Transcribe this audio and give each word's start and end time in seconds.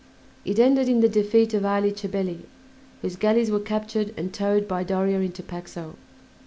It 0.45 0.57
ended 0.57 0.89
in 0.89 1.01
the 1.01 1.07
defeat 1.07 1.53
of 1.53 1.63
Ali 1.63 1.91
Chabelli, 1.91 2.45
whose 3.03 3.15
galleys 3.15 3.51
were 3.51 3.59
captured 3.59 4.15
and 4.17 4.33
towed 4.33 4.67
by 4.67 4.83
Doria 4.83 5.19
into 5.19 5.43
Paxo. 5.43 5.93